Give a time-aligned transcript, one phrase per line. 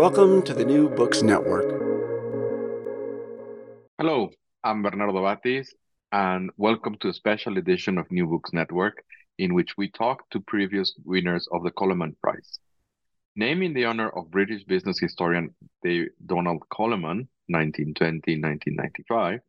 [0.00, 1.68] Welcome to the New Books Network.
[3.98, 4.30] Hello,
[4.64, 5.68] I'm Bernardo Bátiz,
[6.10, 9.04] and welcome to a special edition of New Books Network,
[9.38, 12.60] in which we talk to previous winners of the Coleman Prize.
[13.36, 15.54] Named in the honor of British business historian
[16.24, 19.40] Donald Coleman, 1920-1995,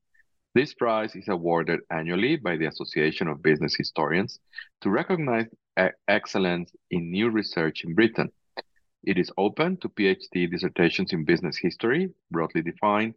[0.54, 4.42] this prize is awarded annually by the Association of Business Historians
[4.82, 5.46] to recognize
[6.10, 8.30] excellence in new research in Britain.
[9.04, 13.16] It is open to PhD dissertations in business history, broadly defined,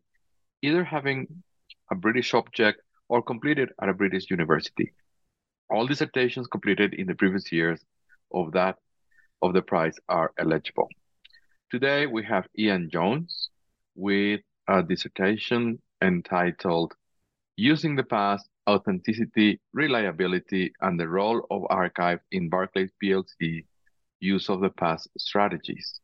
[0.62, 1.42] either having
[1.90, 4.94] a British object or completed at a British university.
[5.68, 7.84] All dissertations completed in the previous years
[8.32, 8.78] of that
[9.42, 10.88] of the prize are eligible.
[11.70, 13.50] Today we have Ian Jones
[13.94, 16.94] with a dissertation entitled
[17.56, 23.66] Using the Past, Authenticity, Reliability, and the Role of Archive in Barclays PLC
[24.24, 26.00] Use of the Past Strategies.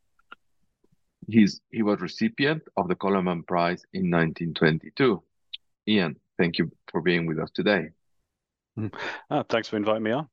[1.26, 5.22] He's, he was recipient of the Coleman Prize in 1922.
[5.88, 7.88] Ian, thank you for being with us today.
[9.30, 10.28] Oh, thanks for inviting me on.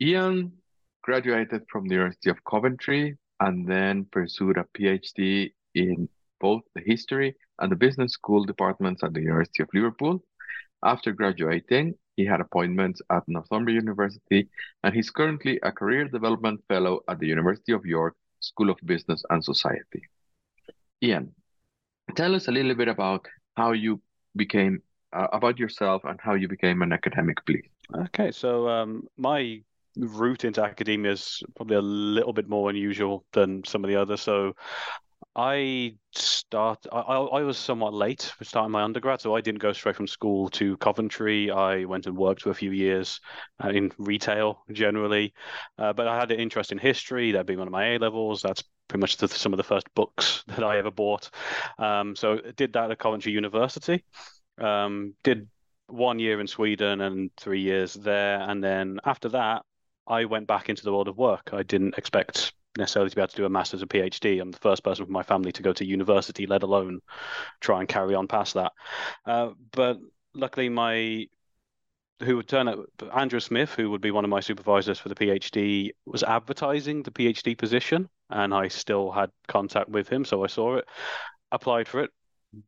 [0.00, 0.52] Ian
[1.02, 6.08] graduated from the University of Coventry and then pursued a PhD in
[6.40, 10.22] both the history and the business school departments at the University of Liverpool.
[10.82, 14.48] After graduating, he had appointments at Northumbria University,
[14.82, 19.22] and he's currently a career development fellow at the University of York School of Business
[19.30, 20.02] and Society.
[21.02, 21.34] Ian,
[22.16, 23.26] tell us a little bit about
[23.56, 24.00] how you
[24.36, 24.82] became
[25.12, 27.68] uh, about yourself and how you became an academic, please.
[27.94, 29.62] Okay, so um, my
[29.96, 34.20] route into academia is probably a little bit more unusual than some of the others.
[34.20, 34.54] So
[35.34, 36.86] I start.
[36.92, 40.06] I, I was somewhat late for starting my undergrad, so I didn't go straight from
[40.06, 41.50] school to Coventry.
[41.50, 43.18] I went and worked for a few years
[43.64, 45.32] uh, in retail generally,
[45.78, 47.32] uh, but I had an interest in history.
[47.32, 48.42] That being one of my A levels.
[48.42, 51.30] That's pretty much the, some of the first books that I ever bought.
[51.78, 54.04] Um, so did that at Coventry University.
[54.58, 55.48] Um, did
[55.86, 59.62] one year in Sweden and three years there, and then after that,
[60.06, 61.50] I went back into the world of work.
[61.54, 64.40] I didn't expect necessarily to be able to do a master's or PhD.
[64.40, 67.00] I'm the first person from my family to go to university, let alone
[67.60, 68.72] try and carry on past that.
[69.26, 69.98] Uh, but
[70.34, 71.26] luckily, my
[72.22, 75.14] who would turn out Andrew Smith, who would be one of my supervisors for the
[75.14, 80.46] PhD, was advertising the PhD position, and I still had contact with him, so I
[80.46, 80.84] saw it,
[81.50, 82.10] applied for it,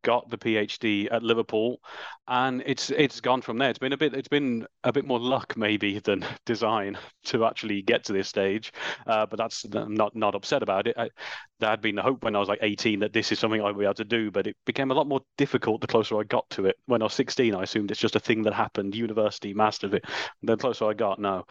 [0.03, 1.81] got the PhD at Liverpool,
[2.29, 3.71] and it's it's gone from there.
[3.71, 7.83] It's been a bit it's been a bit more luck maybe than design to actually
[7.83, 8.73] get to this stage,
[9.07, 10.97] uh, but that's I'm not not upset about it.
[10.97, 11.11] I,
[11.61, 13.79] that had been the hope when I was like 18 that this is something I'd
[13.79, 16.49] be able to do, but it became a lot more difficult the closer I got
[16.51, 16.77] to it.
[16.87, 20.05] When I was 16, I assumed it's just a thing that happened, university, mastered it.
[20.43, 21.45] The closer I got, no.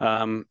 [0.00, 0.46] Um,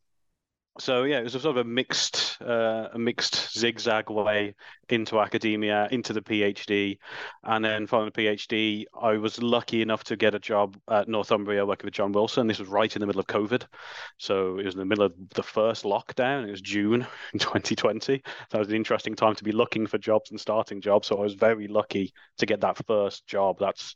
[0.80, 4.56] so yeah, it was a sort of a mixed, uh, a mixed zigzag way
[4.90, 6.98] into academia, into the PhD,
[7.44, 11.66] and then following the PhD, I was lucky enough to get a job at Northumbria
[11.66, 12.48] working with John Wilson.
[12.48, 13.66] This was right in the middle of COVID,
[14.18, 16.48] so it was in the middle of the first lockdown.
[16.48, 18.22] It was June in 2020.
[18.52, 21.08] That was an interesting time to be looking for jobs and starting jobs.
[21.08, 23.58] So I was very lucky to get that first job.
[23.60, 23.96] That's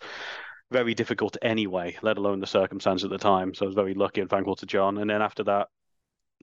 [0.71, 3.53] very difficult anyway, let alone the circumstance at the time.
[3.53, 4.97] So I was very lucky and thankful to John.
[4.97, 5.67] And then after that,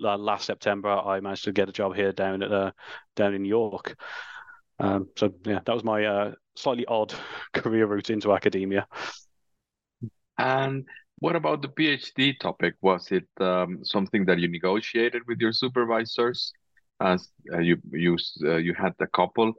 [0.00, 2.72] last September, I managed to get a job here down at uh,
[3.16, 3.96] down in York.
[4.78, 7.14] Um, so yeah, that was my uh, slightly odd
[7.52, 8.86] career route into academia.
[10.38, 10.86] And
[11.18, 12.74] what about the PhD topic?
[12.80, 16.52] Was it um, something that you negotiated with your supervisors?
[17.00, 19.52] As uh, you you uh, you had a couple,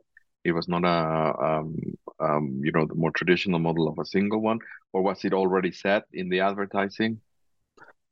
[0.44, 1.75] it was not a um,
[2.19, 4.59] um, you know the more traditional model of a single one,
[4.94, 7.21] or was it already set in the advertising?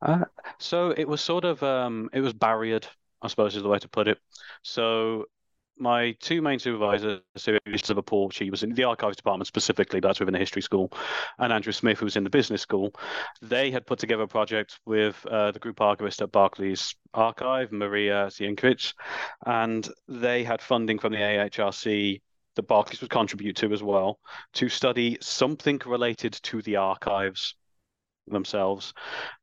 [0.01, 0.25] Uh,
[0.59, 2.87] so it was sort of um, it was barriered,
[3.21, 4.19] I suppose is the way to put it.
[4.61, 5.25] So
[5.79, 7.59] my two main supervisors, Sue
[7.89, 10.91] Liverpool, she was in the archives department specifically, but that's within the history school,
[11.39, 12.93] and Andrew Smith, who was in the business school.
[13.41, 18.27] They had put together a project with uh, the group archivist at Barclays Archive, Maria
[18.27, 18.93] Sienkiewicz,
[19.45, 22.21] and they had funding from the AHRC
[22.55, 24.19] that Barclays would contribute to as well
[24.53, 27.55] to study something related to the archives
[28.27, 28.93] themselves.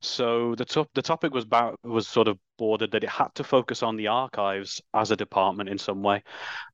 [0.00, 3.44] So the top the topic was about was sort of bordered that it had to
[3.44, 6.22] focus on the archives as a department in some way,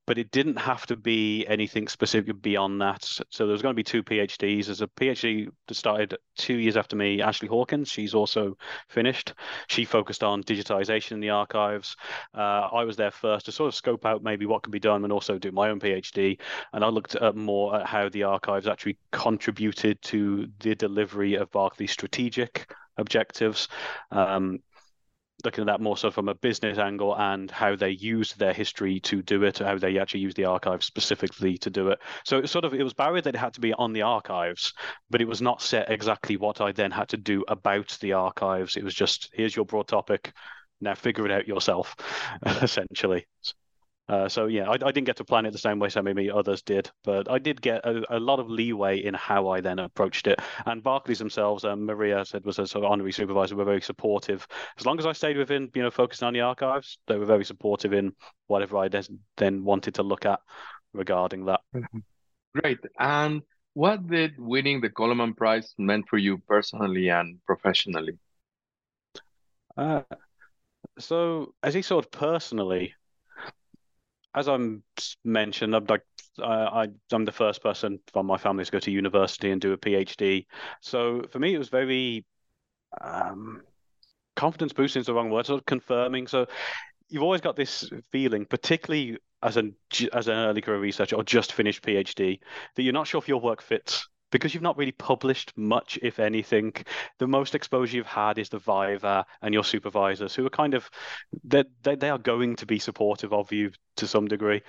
[0.07, 3.05] but it didn't have to be anything specific beyond that.
[3.31, 4.67] So there was going to be two PhDs.
[4.67, 7.91] There's a PhD that started two years after me, Ashley Hawkins.
[7.91, 8.57] She's also
[8.89, 9.35] finished.
[9.69, 11.97] She focused on digitization in the archives.
[12.35, 15.05] Uh, I was there first to sort of scope out maybe what could be done
[15.05, 16.39] and also do my own PhD.
[16.73, 21.51] And I looked at more at how the archives actually contributed to the delivery of
[21.51, 23.69] Barclay's strategic objectives.
[24.11, 24.59] Um,
[25.45, 29.01] looking at that more so from a business angle and how they used their history
[29.01, 31.99] to do it, how they actually used the archives specifically to do it.
[32.25, 34.73] So it sort of it was barrier that it had to be on the archives,
[35.11, 38.77] but it was not set exactly what I then had to do about the archives.
[38.77, 40.33] It was just here's your broad topic,
[40.81, 41.95] now figure it out yourself,
[42.47, 43.27] essentially.
[44.09, 46.31] Uh, so yeah, I, I, didn't get to plan it the same way some maybe
[46.31, 49.79] others did, but I did get a, a, lot of leeway in how I then
[49.79, 50.41] approached it.
[50.67, 54.49] And Barclays themselves, um, Maria said was a sort of honorary supervisor, were very supportive.
[54.77, 57.45] As long as I stayed within, you know, focusing on the archives, they were very
[57.45, 58.13] supportive in
[58.49, 60.41] whatever I then wanted to look at
[60.93, 61.61] regarding that.
[62.55, 62.81] Great.
[62.99, 63.43] And
[63.75, 68.19] what did winning the Coleman Prize meant for you personally and professionally?
[69.77, 70.03] Uh,
[70.99, 72.95] so, as he sort of personally,
[74.35, 74.83] as I'm
[75.25, 76.03] mentioned, I'm like
[76.43, 79.79] I, I'm the first person from my family to go to university and do a
[79.79, 80.47] PhD.
[80.81, 82.25] So for me, it was very
[83.01, 83.63] um,
[84.37, 86.27] confidence boosting is the wrong word, sort of confirming.
[86.27, 86.47] So
[87.09, 89.75] you've always got this feeling, particularly as an
[90.13, 92.41] as an early career researcher or just finished PhD,
[92.77, 96.19] that you're not sure if your work fits because you've not really published much, if
[96.19, 96.73] anything,
[97.19, 100.91] the most exposure you've had is the Viva and your supervisors, who are kind of
[101.45, 104.63] they they are going to be supportive of you to some degree.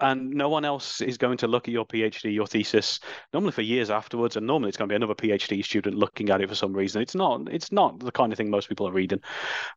[0.00, 2.98] And no one else is going to look at your PhD, your thesis,
[3.32, 6.40] normally for years afterwards, and normally it's going to be another PhD student looking at
[6.40, 7.02] it for some reason.
[7.02, 9.20] It's not it's not the kind of thing most people are reading.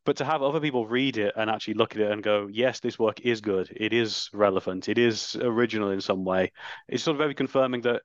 [0.03, 2.79] But to have other people read it and actually look at it and go, yes,
[2.79, 6.51] this work is good, it is relevant, it is original in some way,
[6.87, 8.01] it's sort of very confirming that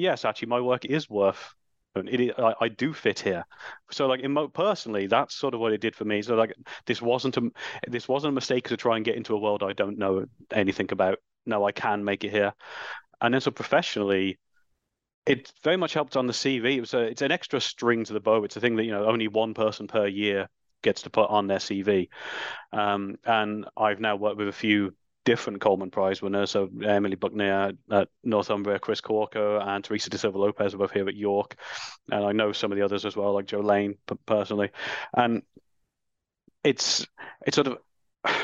[0.00, 1.54] yes, actually, my work is worth.
[1.96, 3.44] It, I, I do fit here,
[3.90, 6.22] so like in, personally, that's sort of what it did for me.
[6.22, 6.54] So like
[6.86, 7.50] this wasn't a
[7.88, 10.86] this wasn't a mistake to try and get into a world I don't know anything
[10.92, 11.18] about.
[11.46, 12.52] No, I can make it here,
[13.20, 14.38] and then so professionally,
[15.26, 16.76] it very much helped on the CV.
[16.76, 18.44] It was a, it's an extra string to the bow.
[18.44, 20.48] It's a thing that you know only one person per year
[20.82, 22.08] gets to put on their CV.
[22.72, 24.94] Um, and I've now worked with a few
[25.24, 26.50] different Coleman Prize winners.
[26.50, 31.08] So Emily Buchnea at Northumbria, Chris Corker, and Teresa da Silva Lopes are both here
[31.08, 31.56] at York.
[32.10, 33.96] And I know some of the others as well, like Joe Lane
[34.26, 34.70] personally.
[35.14, 35.42] And
[36.64, 37.06] it's
[37.46, 37.78] it's sort of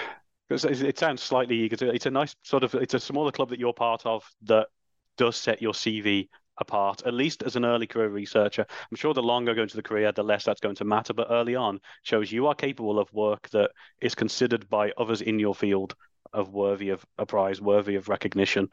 [0.50, 1.92] it sounds slightly eager.
[1.92, 4.68] It's a nice sort of it's a smaller club that you're part of that
[5.16, 6.28] does set your CV
[6.58, 8.64] apart, at least as an early career researcher.
[8.90, 11.12] I'm sure the longer I go into the career, the less that's going to matter.
[11.12, 15.38] But early on, shows you are capable of work that is considered by others in
[15.38, 15.94] your field
[16.32, 18.68] of worthy of a prize, worthy of recognition,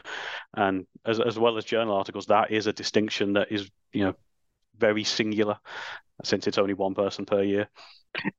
[0.55, 4.15] and as as well as journal articles, that is a distinction that is you know
[4.77, 5.57] very singular,
[6.23, 7.69] since it's only one person per year.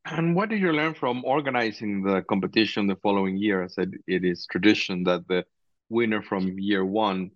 [0.04, 3.64] And what did you learn from organizing the competition the following year?
[3.64, 5.44] I said it is tradition that the
[5.88, 7.30] winner from year one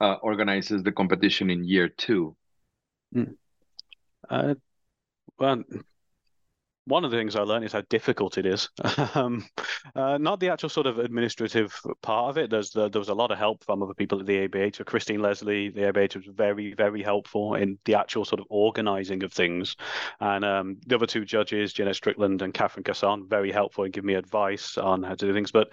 [0.00, 2.36] uh, organizes the competition in year two.
[3.14, 3.34] Mm.
[4.28, 4.54] Uh,
[5.38, 5.62] well,
[6.86, 8.68] one of the things I learned is how difficult it is.
[9.14, 9.46] um,
[9.94, 12.50] uh, not the actual sort of administrative part of it.
[12.50, 14.76] There's the, there was a lot of help from other people at the ABH.
[14.76, 19.22] So Christine Leslie, the ABH was very very helpful in the actual sort of organising
[19.22, 19.76] of things,
[20.20, 24.08] and um, the other two judges, Jeanette Strickland and Catherine Casson, very helpful in giving
[24.08, 25.52] me advice on how to do things.
[25.52, 25.68] But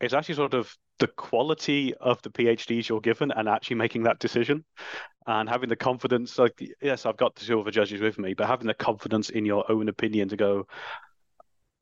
[0.00, 4.18] it's actually sort of the quality of the PhDs you're given and actually making that
[4.18, 4.64] decision
[5.26, 8.66] and having the confidence like yes i've got two other judges with me but having
[8.66, 10.66] the confidence in your own opinion to go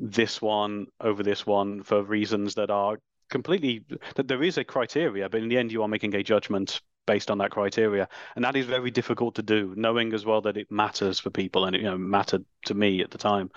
[0.01, 2.99] this one over this one for reasons that are
[3.31, 6.81] completely that there is a criteria, but in the end you are making a judgment
[7.07, 10.57] based on that criteria, and that is very difficult to do, knowing as well that
[10.57, 13.51] it matters for people, and it you know mattered to me at the time.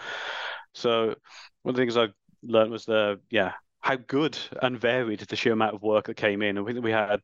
[0.74, 1.16] So
[1.64, 2.08] one of the things I
[2.44, 6.42] learned was the yeah how good and varied the sheer amount of work that came
[6.42, 6.58] in.
[6.58, 7.22] I think we had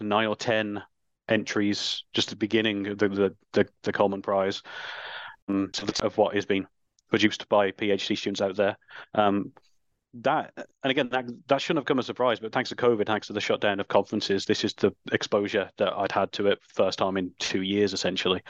[0.00, 0.82] nine or ten
[1.28, 4.62] entries just at the beginning of the the, the, the Coleman Prize
[5.48, 5.70] um,
[6.02, 6.66] of what has been
[7.10, 8.76] produced by PhD students out there.
[9.14, 9.52] Um,
[10.14, 13.06] that and again that that shouldn't have come as a surprise, but thanks to COVID,
[13.06, 16.58] thanks to the shutdown of conferences, this is the exposure that I'd had to it
[16.62, 18.42] first time in two years essentially.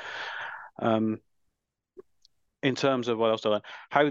[0.78, 1.20] Um,
[2.62, 4.10] in terms of what else to learn, how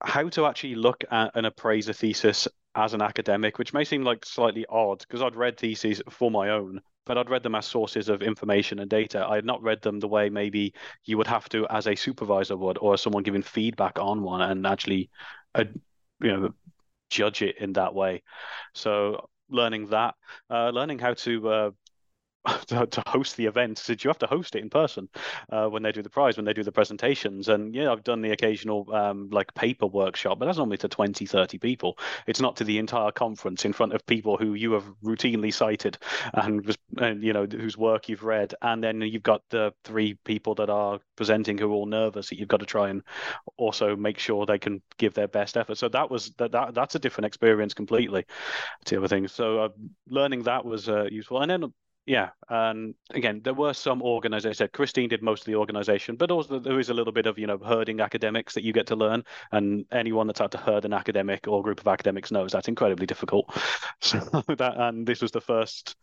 [0.00, 2.46] how to actually look at and appraise a thesis
[2.78, 6.50] as an academic, which may seem like slightly odd because I'd read theses for my
[6.50, 9.26] own, but I'd read them as sources of information and data.
[9.28, 12.56] I had not read them the way maybe you would have to as a supervisor
[12.56, 15.10] would, or someone giving feedback on one and actually,
[15.54, 15.64] uh,
[16.22, 16.54] you know,
[17.10, 18.22] judge it in that way.
[18.74, 20.14] So learning that,
[20.50, 21.70] uh, learning how to uh,
[22.66, 25.08] to, to, host the event did you have to host it in person
[25.50, 27.48] uh, when they do the prize when they do the presentations.
[27.48, 31.26] And yeah i've done the occasional um, like paper workshop but that's only to 20
[31.26, 31.98] 30 people.
[32.26, 35.98] It's not to the entire conference in front of people who you have routinely cited
[36.34, 38.54] and, and you know whose work you've read.
[38.62, 42.38] And then you've got the three people that are presenting who are all nervous that
[42.38, 43.02] you've got to try and
[43.56, 45.78] also make sure they can give their best effort.
[45.78, 48.24] So that was that, that that's a different experience completely
[48.86, 49.32] to other things.
[49.32, 49.68] So uh,
[50.08, 51.40] learning that was uh, useful.
[51.40, 51.72] And then
[52.08, 54.70] yeah, and again, there were some organizations.
[54.72, 57.46] Christine did most of the organization, but also there is a little bit of you
[57.46, 59.22] know herding academics that you get to learn,
[59.52, 63.04] and anyone that's had to herd an academic or group of academics knows that's incredibly
[63.06, 63.46] difficult.
[64.00, 65.96] So that, and this was the first,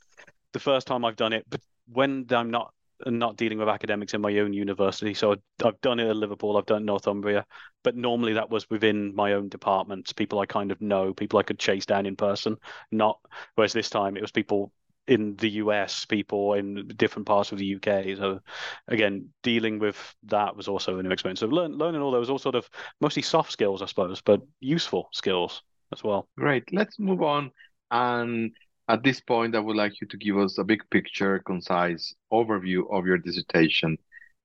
[0.54, 1.46] the first time I've done it.
[1.50, 2.72] But when I'm not
[3.08, 6.68] not dealing with academics in my own university, so I've done it at Liverpool, I've
[6.68, 7.46] done Northumbria,
[7.84, 11.44] but normally that was within my own departments, people I kind of know, people I
[11.44, 12.58] could chase down in person.
[12.92, 13.20] Not
[13.56, 14.72] whereas this time it was people
[15.08, 18.16] in the US, people in different parts of the UK.
[18.18, 18.40] So
[18.88, 21.40] again, dealing with that was also a new experience.
[21.40, 22.70] So learn, learning all those, all sort of
[23.02, 25.62] mostly soft skills, I suppose, but useful skills
[25.94, 26.28] as well.
[26.38, 26.64] Great.
[26.74, 27.52] Let's move on.
[27.92, 28.52] And
[28.88, 32.84] at this point, I would like you to give us a big picture, concise overview
[32.92, 33.98] of your dissertation.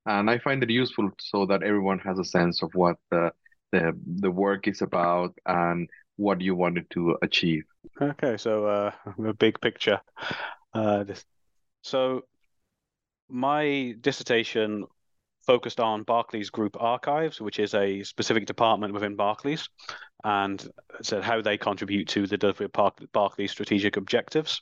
[0.07, 3.33] And I find it useful so that everyone has a sense of what the
[3.73, 5.89] the, the work is about and
[6.21, 7.65] what you wanted to achieve.
[8.01, 8.93] Okay, so uh,
[9.27, 10.01] a big picture.
[10.75, 11.05] Uh,
[11.83, 12.23] so
[13.29, 14.85] my dissertation
[15.47, 19.69] focused on Barclays Group Archives, which is a specific department within Barclays,
[20.23, 20.69] and
[21.01, 24.61] said how they contribute to the delivery of Barclays strategic objectives.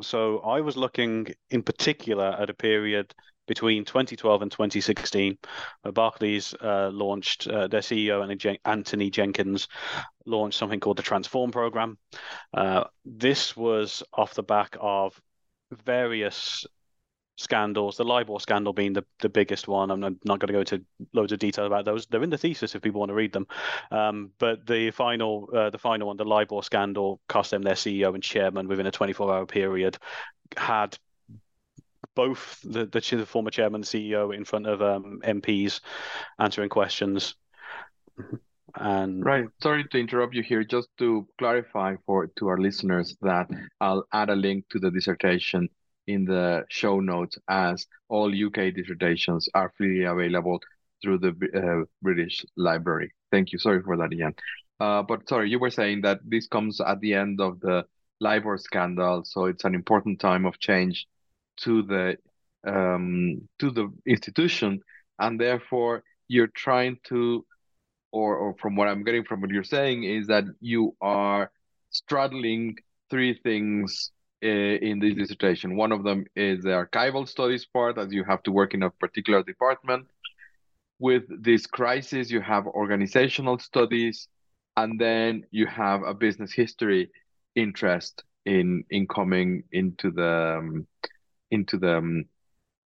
[0.00, 3.12] So I was looking in particular at a period
[3.48, 5.36] between 2012 and 2016.
[5.84, 9.66] Uh, Barclays uh, launched uh, their CEO and Anthony Jenkins
[10.26, 11.98] launched something called the Transform program.
[12.54, 15.20] Uh, this was off the back of
[15.72, 16.66] various
[17.38, 19.90] scandals, the LIBOR scandal being the, the biggest one.
[19.90, 22.06] I'm not going to go into loads of detail about those.
[22.06, 23.46] They're in the thesis if people want to read them.
[23.90, 28.12] Um, but the final, uh, the final one, the LIBOR scandal, cost them their CEO
[28.12, 29.98] and chairman within a 24-hour period.
[30.56, 30.98] Had
[32.18, 35.78] both the, the, the former chairman, the CEO, in front of um, MPs
[36.40, 37.36] answering questions.
[38.74, 40.64] And right, sorry to interrupt you here.
[40.64, 43.46] Just to clarify for to our listeners that
[43.80, 45.68] I'll add a link to the dissertation
[46.08, 50.58] in the show notes, as all UK dissertations are freely available
[51.00, 53.12] through the uh, British Library.
[53.30, 53.60] Thank you.
[53.60, 54.34] Sorry for that, Ian.
[54.80, 57.84] Uh, but sorry, you were saying that this comes at the end of the
[58.20, 61.06] LIBOR scandal, so it's an important time of change
[61.64, 62.16] to the
[62.66, 64.80] um, to the institution,
[65.18, 67.44] and therefore you're trying to,
[68.12, 71.50] or or from what I'm getting from what you're saying is that you are
[71.90, 72.76] straddling
[73.10, 75.76] three things in this dissertation.
[75.76, 78.90] One of them is the archival studies part, as you have to work in a
[78.90, 80.06] particular department.
[81.00, 84.28] With this crisis, you have organizational studies,
[84.76, 87.10] and then you have a business history
[87.54, 90.86] interest in in coming into the um,
[91.50, 92.24] into the um,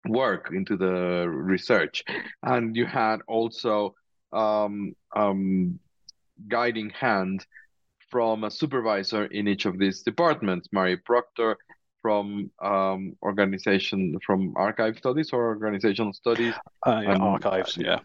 [0.07, 2.03] work into the research.
[2.41, 3.95] And you had also
[4.31, 5.79] um, um,
[6.47, 7.45] guiding hand
[8.09, 11.57] from a supervisor in each of these departments mary proctor
[12.01, 16.53] from um, organization from archive studies or organizational studies.
[16.85, 17.99] Uh, yeah, and, archives yeah.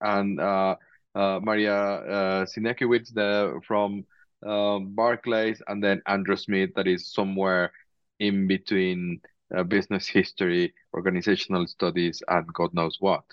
[0.00, 0.76] and uh,
[1.14, 4.04] uh, maria uh, Sienkiewicz, the from
[4.46, 7.72] um, barclays and then andrew smith that is somewhere
[8.20, 9.20] in between
[9.56, 13.24] uh, business history, organizational studies, and God knows what.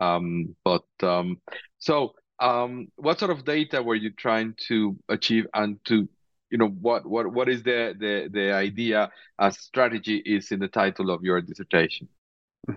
[0.00, 1.40] Um, but um,
[1.78, 6.08] so um, what sort of data were you trying to achieve and to
[6.50, 10.68] you know what what what is the the the idea as strategy is in the
[10.68, 12.08] title of your dissertation
[12.68, 12.76] all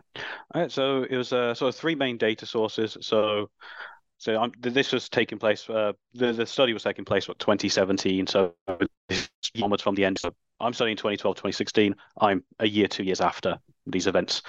[0.55, 3.49] right so it was uh, sort of three main data sources so
[4.17, 8.27] so I'm, this was taking place uh, the, the study was taking place what 2017
[8.27, 8.53] so
[9.61, 10.19] onwards from the end.
[10.19, 14.41] So i'm studying 2012 2016 i'm a year two years after these events.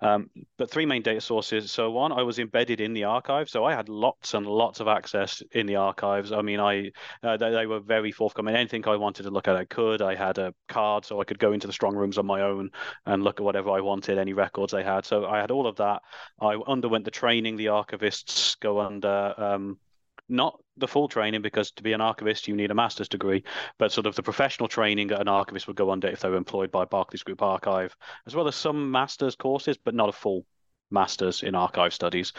[0.00, 1.70] Um, but three main data sources.
[1.72, 4.88] So one, I was embedded in the archive, so I had lots and lots of
[4.88, 6.32] access in the archives.
[6.32, 6.90] I mean, I
[7.22, 8.54] uh, they, they, were very forthcoming.
[8.54, 10.02] Anything I wanted to look at, I could.
[10.02, 12.70] I had a card, so I could go into the strong rooms on my own
[13.06, 15.04] and look at whatever I wanted, any records they had.
[15.04, 16.02] So I had all of that.
[16.40, 19.34] I underwent the training the archivists go under.
[19.36, 19.78] Um,
[20.28, 23.44] not the full training because to be an archivist you need a master's degree,
[23.78, 26.36] but sort of the professional training that an archivist would go under if they were
[26.36, 30.44] employed by Barclays Group Archive, as well as some master's courses, but not a full
[30.90, 32.32] master's in archive studies.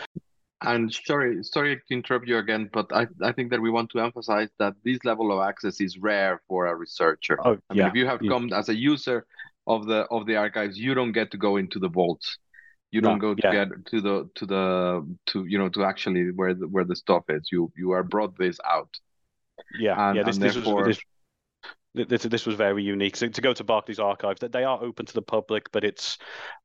[0.62, 4.00] And sorry, sorry to interrupt you again, but I, I think that we want to
[4.00, 7.38] emphasize that this level of access is rare for a researcher.
[7.46, 7.84] Oh, I yeah.
[7.84, 8.32] mean, if you have yeah.
[8.32, 9.27] come as a user
[9.67, 12.38] of the of the archives, you don't get to go into the vaults
[12.91, 13.65] you don't no, go to yeah.
[13.65, 17.24] get to the to the to you know to actually where the, where the stuff
[17.29, 17.50] is.
[17.51, 18.89] You you are brought this out.
[19.77, 20.86] Yeah and, yeah this, this therefore...
[20.86, 21.00] was
[21.94, 23.15] this, this, this was very unique.
[23.15, 26.17] So to go to barclays archive that they are open to the public but it's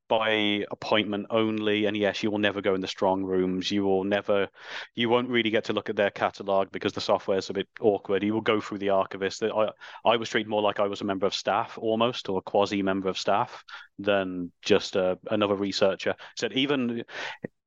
[0.07, 1.85] by appointment only.
[1.85, 3.71] And yes you will never go in the strong rooms.
[3.71, 4.47] You will never
[4.95, 7.67] you won't really get to look at their catalog because the software is a bit
[7.81, 8.23] awkward.
[8.23, 9.43] You will go through the archivist.
[9.43, 9.69] I,
[10.05, 12.81] I was treated more like i was a member of staff almost or a quasi
[12.81, 13.63] member of staff
[13.99, 17.03] than just uh, another researcher said even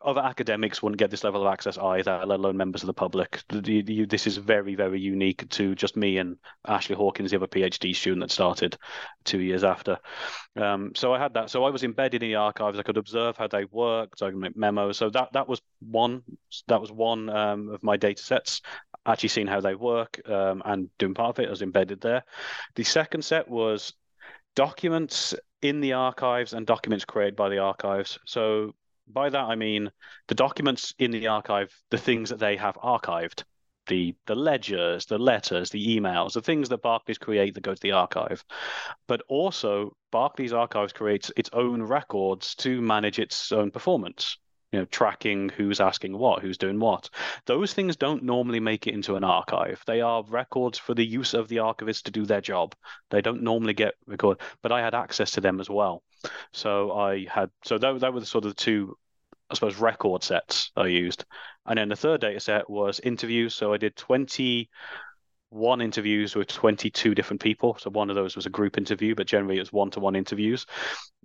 [0.06, 3.42] other academics wouldn't get this level of access either, let alone members of the public.
[3.49, 8.21] This is very, very unique to just me and Ashley Hawkins, the other PhD student
[8.21, 8.78] that started
[9.25, 9.99] two years after.
[10.54, 11.50] Um, so I had that.
[11.50, 12.78] So I was embedded in the archives.
[12.78, 14.23] I could observe how they worked.
[14.23, 14.97] I could make memos.
[14.97, 16.23] So that that was one.
[16.68, 18.61] That was one um, of my data sets.
[19.06, 21.49] Actually seeing how they work um, and doing part of it.
[21.49, 22.23] I was embedded there.
[22.76, 23.92] The second set was
[24.54, 25.35] documents
[25.68, 28.18] in the archives and documents created by the archives.
[28.24, 28.74] So
[29.09, 29.90] by that I mean
[30.29, 33.44] the documents in the archive, the things that they have archived,
[33.87, 37.83] the the ledgers, the letters, the emails, the things that Barclays create that go to
[37.83, 38.44] the archive.
[39.07, 44.38] But also Barclays Archives creates its own records to manage its own performance.
[44.77, 47.09] You know, tracking who's asking what, who's doing what.
[47.47, 49.83] Those things don't normally make it into an archive.
[49.87, 52.75] They are records for the use of the archivist to do their job.
[53.09, 56.03] They don't normally get recorded, but I had access to them as well.
[56.53, 58.99] So I had so that that were the sort of the two,
[59.49, 61.25] I suppose, record sets I used,
[61.65, 63.55] and then the third data set was interviews.
[63.55, 64.69] So I did twenty
[65.57, 67.77] one interviews with 22 different people.
[67.81, 70.14] So one of those was a group interview, but generally it was one to one
[70.14, 70.66] interviews.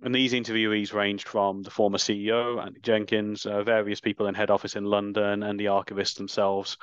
[0.02, 4.50] And these interviewees ranged from the former CEO, Andy Jenkins, uh, various people in head
[4.50, 6.76] office in London, and the archivists themselves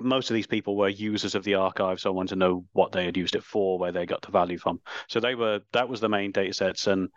[0.00, 2.92] most of these people were users of the archive, so I wanted to know what
[2.92, 4.80] they had used it for, where they got the value from.
[5.08, 7.08] So they were that was the main data sets, and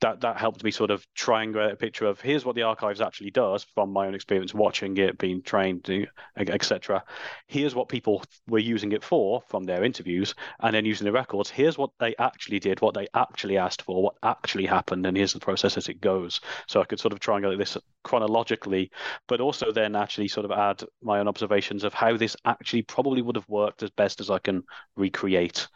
[0.00, 3.30] that that helped me sort of triangulate a picture of here's what the archives actually
[3.30, 5.90] does from my own experience watching it, being trained,
[6.36, 7.04] etc.
[7.46, 11.50] Here's what people were using it for from their interviews, and then using the records.
[11.50, 15.32] Here's what they actually did, what they actually asked for, what actually happened, and here's
[15.32, 16.40] the process as it goes.
[16.66, 18.90] So I could sort of triangulate this chronologically,
[19.28, 23.22] but also then actually sort of add my own observations of how this actually probably
[23.22, 24.62] would have worked as best as I can
[24.96, 25.68] recreate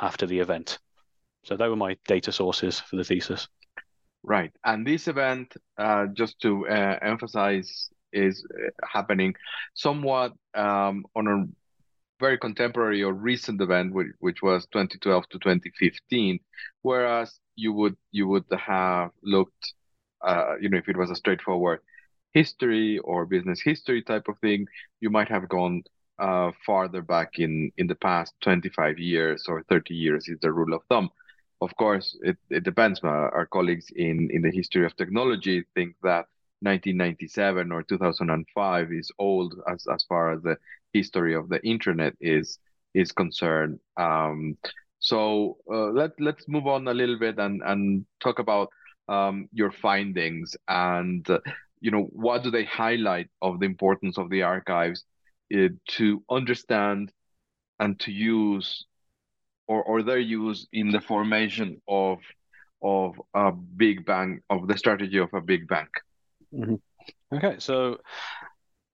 [0.00, 0.78] after the event.
[1.44, 3.48] So they were my data sources for the thesis.
[4.24, 4.52] Right.
[4.64, 9.34] And this event, uh, just to uh, emphasize, is uh, happening
[9.74, 11.46] somewhat um, on a
[12.20, 16.38] very contemporary or recent event, which, which was 2012 to 2015,
[16.82, 19.74] whereas you would you would have looked,
[20.26, 21.80] uh, you know, if it was a straightforward
[22.32, 24.66] history or business history type of thing,
[25.00, 25.82] you might have gone
[26.18, 30.74] uh, farther back in in the past 25 years or 30 years is the rule
[30.74, 31.10] of thumb
[31.62, 33.00] of course, it, it depends.
[33.04, 36.26] Our colleagues in, in the history of technology think that
[36.60, 40.56] 1997 or 2005 is old as, as far as the
[40.92, 42.58] history of the internet is
[42.94, 43.78] is concerned.
[43.96, 44.58] Um,
[44.98, 48.68] so uh, let let's move on a little bit and and talk about
[49.08, 51.40] um, your findings and uh,
[51.80, 55.04] you know what do they highlight of the importance of the archives
[55.54, 57.12] uh, to understand
[57.80, 58.86] and to use
[59.72, 62.18] or, or their use in the formation of
[62.82, 65.88] of a big bang of the strategy of a big bank.
[66.52, 67.36] Mm-hmm.
[67.36, 67.98] Okay, so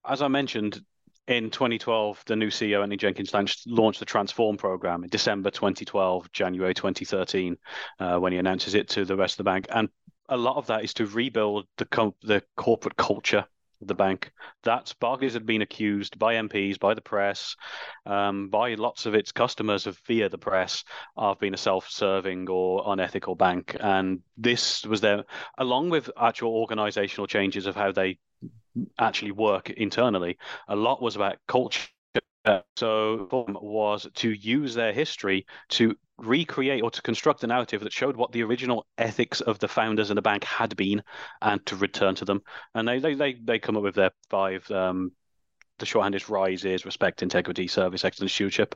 [0.07, 0.81] as I mentioned,
[1.27, 3.33] in 2012, the new CEO, Andy Jenkins,
[3.67, 7.57] launched the Transform program in December 2012, January 2013,
[7.99, 9.67] uh, when he announces it to the rest of the bank.
[9.71, 9.89] And
[10.29, 13.45] a lot of that is to rebuild the, co- the corporate culture
[13.81, 14.33] the bank.
[14.65, 17.57] That Barclays had been accused by MPs, by the press,
[18.07, 20.85] um, by lots of its customers of via the press
[21.17, 23.77] of being a self-serving or unethical bank.
[23.79, 25.25] And this was there,
[25.59, 28.19] along with actual organizational changes of how they
[28.99, 30.39] actually work internally.
[30.69, 31.89] A lot was about culture
[32.77, 33.29] so
[33.61, 38.33] was to use their history to recreate or to construct a narrative that showed what
[38.33, 41.03] the original ethics of the founders and the bank had been
[41.41, 42.43] and to return to them.
[42.75, 45.13] And they they they, they come up with their five um,
[45.79, 48.75] the shorthand is rise is respect, integrity, service, excellence, stewardship.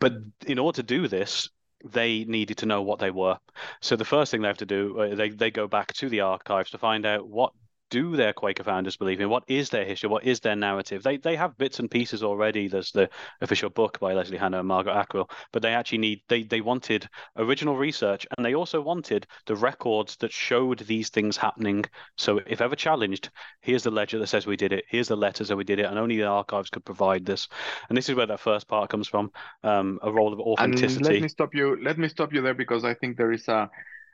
[0.00, 0.14] But
[0.46, 1.48] in order to do this,
[1.84, 3.38] they needed to know what they were.
[3.80, 6.20] So the first thing they have to do, uh, they they go back to the
[6.20, 7.52] archives to find out what
[7.90, 9.28] do their Quaker founders believe in?
[9.28, 10.08] What is their history?
[10.08, 11.02] What is their narrative?
[11.02, 12.68] They they have bits and pieces already.
[12.68, 13.08] There's the
[13.40, 17.08] official book by Leslie Hannah and Margaret Ackrill, but they actually need they they wanted
[17.36, 21.84] original research and they also wanted the records that showed these things happening.
[22.16, 24.84] So if ever challenged, here's the ledger that says we did it.
[24.88, 27.48] Here's the letters that we did it, and only the archives could provide this.
[27.88, 29.30] And this is where that first part comes from,
[29.62, 30.96] um, a role of authenticity.
[30.96, 31.78] And let me stop you.
[31.82, 33.70] Let me stop you there because I think there is a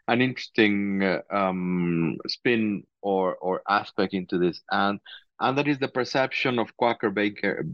[0.08, 5.00] an interesting uh, um, spin or or aspect into this, and
[5.40, 7.64] and that is the perception of Quaker Baker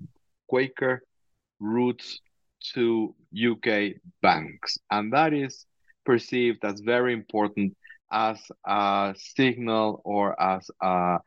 [0.48, 1.02] Quaker
[1.58, 2.20] roots
[2.74, 5.66] to UK banks, and that is
[6.04, 7.76] perceived as very important
[8.12, 11.18] as a signal or as a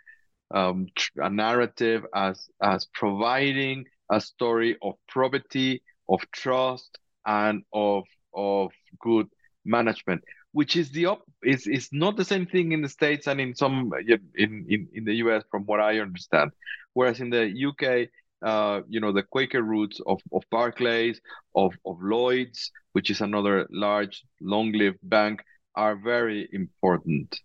[0.52, 8.72] um, a narrative as as providing a story of probity, of trust, and of of
[9.00, 9.28] good
[9.66, 13.40] management which is the op is is not the same thing in the states and
[13.40, 13.92] in some
[14.36, 16.52] in in in the US from what I understand.
[16.94, 18.10] Whereas in the UK,
[18.42, 21.22] uh, you know, the Quaker roots of of Barclays,
[21.56, 25.44] of of Lloyd's, which is another large, long-lived bank,
[25.76, 27.40] are very important.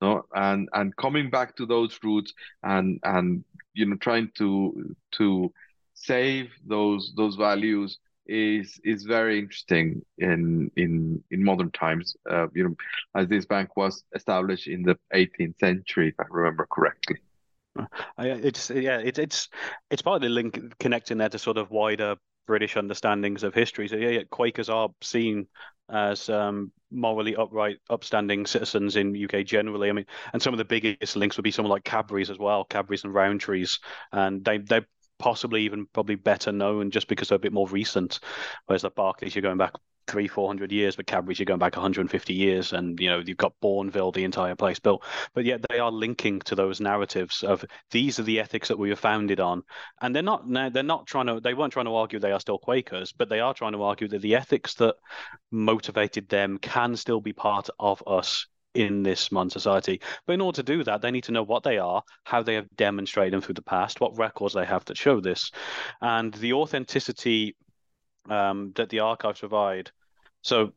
[0.00, 3.44] No, and and coming back to those roots and and
[3.74, 5.52] you know trying to to
[5.94, 12.16] save those those values is is very interesting in in in modern times.
[12.30, 12.74] Uh, you know,
[13.14, 17.16] as this bank was established in the 18th century, if I remember correctly.
[18.18, 19.48] It's yeah, it's it's
[19.90, 23.88] it's partly link connecting there to sort of wider British understandings of history.
[23.88, 25.46] So yeah, yeah Quakers are seen
[25.90, 29.88] as um, morally upright, upstanding citizens in UK generally.
[29.88, 32.64] I mean, and some of the biggest links would be someone like Cadbury's as well,
[32.64, 33.78] Cadbury's and Rowntree's,
[34.12, 34.80] and they they
[35.18, 38.20] possibly even probably better known just because they're a bit more recent.
[38.66, 39.74] Whereas the Barclays, you're going back
[40.08, 43.36] three, four hundred years, but Cadbury's you're going back 150 years, and you know you've
[43.36, 45.04] got Bournville, the entire place built.
[45.34, 48.88] But yet they are linking to those narratives of these are the ethics that we
[48.88, 49.62] were founded on,
[50.00, 52.58] and they're not they're not trying to they weren't trying to argue they are still
[52.58, 54.96] Quakers, but they are trying to argue that the ethics that
[55.50, 58.46] motivated them can still be part of us
[58.78, 60.00] in this modern society.
[60.26, 62.54] But in order to do that, they need to know what they are, how they
[62.54, 65.50] have demonstrated them through the past, what records they have that show this,
[66.00, 67.56] and the authenticity
[68.30, 69.90] um, that the archives provide.
[70.42, 70.72] So,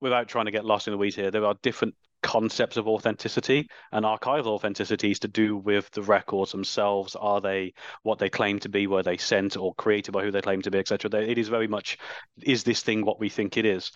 [0.00, 3.66] without trying to get lost in the weeds here, there are different concepts of authenticity
[3.92, 8.58] and archival authenticity is to do with the records themselves are they what they claim
[8.58, 11.38] to be were they sent or created by who they claim to be etc it
[11.38, 11.96] is very much
[12.42, 13.90] is this thing what we think it is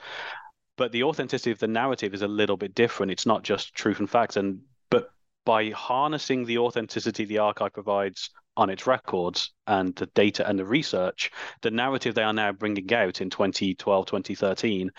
[0.77, 3.13] but the authenticity of the narrative is a little bit different.
[3.13, 4.61] It's not just truth and facts, and
[4.91, 5.11] but
[5.45, 10.65] by harnessing the authenticity the archive provides on its records and the data and the
[10.65, 11.31] research,
[11.63, 14.91] the narrative they are now bringing out in 2012, 2013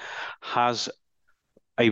[0.42, 0.90] has
[1.80, 1.92] a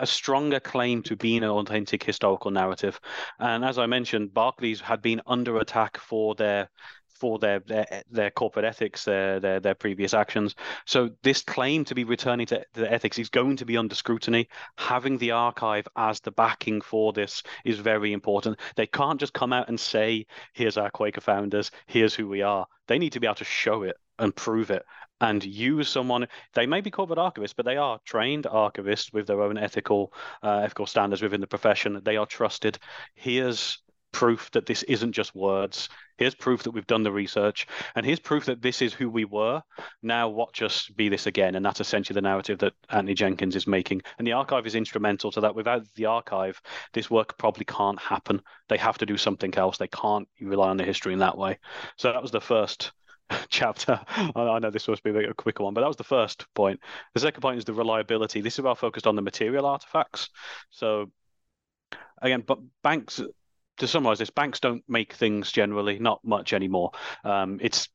[0.00, 3.00] a stronger claim to being an authentic historical narrative.
[3.38, 6.70] And as I mentioned, Barclays had been under attack for their
[7.18, 10.54] for their their their corporate ethics, their their their previous actions.
[10.86, 14.48] So this claim to be returning to the ethics is going to be under scrutiny.
[14.76, 18.58] Having the archive as the backing for this is very important.
[18.76, 21.70] They can't just come out and say, "Here's our Quaker founders.
[21.86, 24.84] Here's who we are." They need to be able to show it and prove it
[25.20, 29.42] and use someone they may be corporate archivists but they are trained archivists with their
[29.42, 32.78] own ethical uh, ethical standards within the profession they are trusted
[33.14, 33.78] here's
[34.12, 35.88] proof that this isn't just words.
[36.16, 39.24] Here's proof that we've done the research, and here's proof that this is who we
[39.24, 39.62] were.
[40.02, 43.66] Now watch us be this again, and that's essentially the narrative that Anthony Jenkins is
[43.66, 44.02] making.
[44.18, 45.54] And the archive is instrumental to that.
[45.54, 46.60] Without the archive,
[46.92, 48.42] this work probably can't happen.
[48.68, 49.78] They have to do something else.
[49.78, 51.58] They can't rely on the history in that way.
[51.96, 52.92] So that was the first
[53.48, 54.00] chapter.
[54.08, 56.80] I know this to be a quicker one, but that was the first point.
[57.14, 58.40] The second point is the reliability.
[58.40, 60.30] This is about focused on the material artifacts.
[60.70, 61.10] So
[62.22, 63.20] again, but banks
[63.78, 66.92] to summarize this, banks don't make things generally, not much anymore.
[67.24, 67.88] Um, it's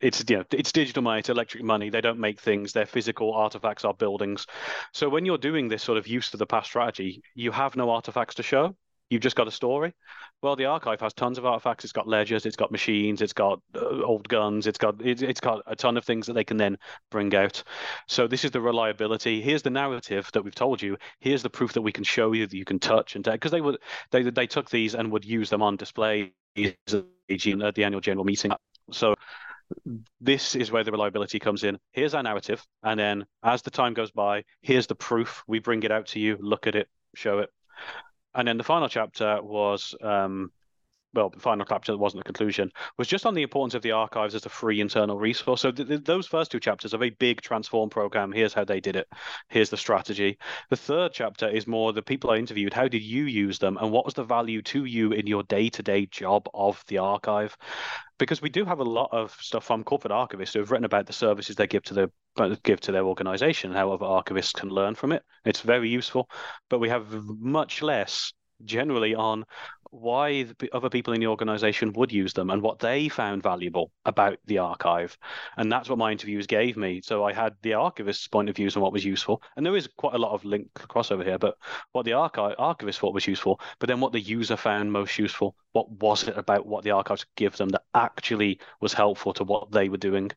[0.00, 1.90] it's you know it's digital money, it's electric money.
[1.90, 4.46] They don't make things; they're physical artifacts, are buildings.
[4.92, 7.90] So when you're doing this sort of use to the past strategy, you have no
[7.90, 8.76] artifacts to show.
[9.10, 9.92] You've just got a story.
[10.40, 11.84] Well, the archive has tons of artifacts.
[11.84, 15.40] It's got ledgers, it's got machines, it's got uh, old guns, it's got it, it's
[15.40, 16.78] got a ton of things that they can then
[17.10, 17.62] bring out.
[18.06, 19.42] So this is the reliability.
[19.42, 20.96] Here's the narrative that we've told you.
[21.18, 23.60] Here's the proof that we can show you that you can touch and because they
[23.60, 23.78] would
[24.12, 28.52] they they took these and would use them on display at the annual general meeting.
[28.92, 29.16] So
[30.20, 31.78] this is where the reliability comes in.
[31.92, 35.42] Here's our narrative, and then as the time goes by, here's the proof.
[35.46, 37.50] We bring it out to you, look at it, show it,
[38.34, 40.52] and then the final chapter was um,
[41.14, 43.92] well, the final chapter that wasn't a conclusion, was just on the importance of the
[43.92, 45.60] archives as a free internal resource.
[45.60, 48.32] So th- th- those first two chapters are a big transform program.
[48.32, 49.08] Here's how they did it.
[49.48, 50.38] Here's the strategy.
[50.70, 52.72] The third chapter is more the people I interviewed.
[52.72, 56.06] How did you use them, and what was the value to you in your day-to-day
[56.06, 57.56] job of the archive?
[58.18, 61.06] Because we do have a lot of stuff from corporate archivists who have written about
[61.06, 64.68] the services they give to the uh, give to their organization how other archivists can
[64.68, 65.22] learn from it.
[65.44, 66.28] It's very useful,
[66.68, 68.32] but we have much less
[68.64, 69.44] generally on
[69.92, 73.90] why the other people in the organization would use them and what they found valuable
[74.04, 75.18] about the archive.
[75.56, 77.00] And that's what my interviews gave me.
[77.02, 79.42] So I had the archivist's point of views on what was useful.
[79.56, 81.56] And there is quite a lot of link crossover here, but
[81.90, 85.56] what the archivist thought was useful, but then what the user found most useful.
[85.72, 89.72] What was it about what the archives give them that actually was helpful to what
[89.72, 90.30] they were doing?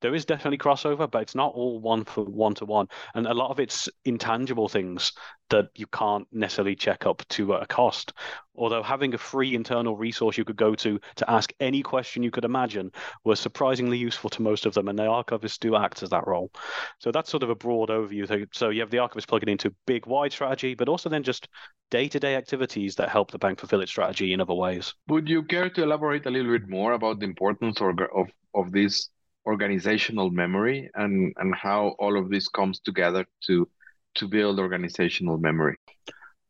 [0.00, 2.88] There is definitely crossover, but it's not all one for one to one.
[3.14, 5.12] And a lot of it's intangible things
[5.50, 8.12] that you can't necessarily check up to a cost.
[8.54, 12.30] Although having a free internal resource you could go to to ask any question you
[12.30, 12.90] could imagine
[13.24, 16.50] was surprisingly useful to most of them, and the archivists do act as that role.
[16.98, 18.46] So that's sort of a broad overview.
[18.52, 21.48] So you have the archivist plugging into big, wide strategy, but also then just
[21.90, 24.94] day-to-day activities that help the bank fulfill its strategy in other ways.
[25.08, 28.72] Would you care to elaborate a little bit more about the importance of of, of
[28.72, 29.08] this
[29.48, 33.66] organizational memory and and how all of this comes together to
[34.14, 35.76] to build organizational memory.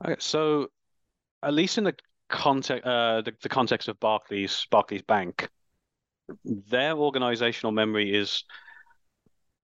[0.04, 0.68] Okay, so
[1.42, 1.94] at least in the
[2.28, 5.48] context uh, the, the context of barclays barclays bank
[6.44, 8.44] their organizational memory is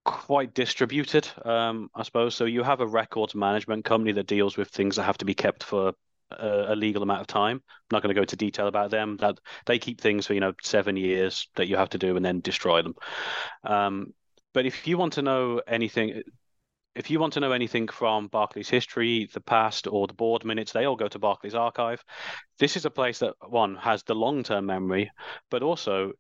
[0.05, 2.35] quite distributed um, i suppose.
[2.35, 5.35] So you have a records management company that deals with things that have to be
[5.35, 5.93] kept for
[6.39, 7.57] a, a, legal amount of time.
[7.57, 9.17] I'm not going to go into detail about them.
[9.19, 12.25] That they keep things for you know seven years that you have to do and
[12.25, 12.95] then destroy them.
[13.65, 14.15] Um,
[14.53, 16.23] but if you want to know anything,
[16.95, 20.73] if you want to know anything from Barclays history, the past, or the board minutes,
[20.73, 22.05] they all go to Barclays archive.
[22.59, 25.11] This is a place that one has the long-term memory,
[25.51, 26.13] but also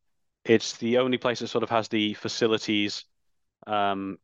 [0.45, 3.05] it's the only place that sort of has the facilities
[3.67, 4.19] um,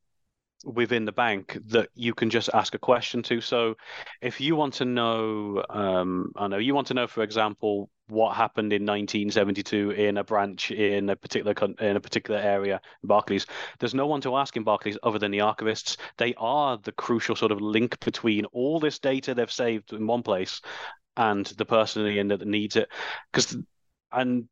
[0.64, 3.40] within the bank that you can just ask a question to.
[3.40, 3.76] So,
[4.20, 8.36] if you want to know, um, I know you want to know, for example, what
[8.36, 13.46] happened in 1972 in a branch in a particular in a particular area, in Barclays.
[13.78, 15.96] There's no one to ask in Barclays other than the archivists.
[16.18, 20.22] They are the crucial sort of link between all this data they've saved in one
[20.22, 20.60] place
[21.16, 22.88] and the person in the end that needs it.
[23.32, 23.56] Because
[24.12, 24.48] and